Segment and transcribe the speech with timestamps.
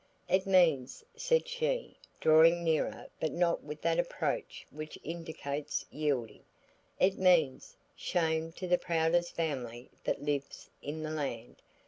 [0.27, 6.43] "It means," said she, drawing nearer but not with that approach which indicates yielding,
[6.99, 11.57] "it means, shame to the proudest family that lives in the land.